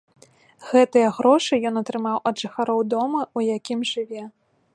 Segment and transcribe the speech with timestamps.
[0.69, 4.23] Гэтыя грошы ён атрымаў ад жыхароў дома, у якім жыве.